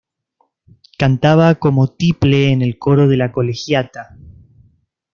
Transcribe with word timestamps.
Cantaba 0.97 1.53
como 1.53 1.87
tiple 1.89 2.49
en 2.51 2.63
el 2.63 2.79
coro 2.79 3.07
de 3.07 3.17
la 3.17 3.31
Colegiata. 3.31 4.17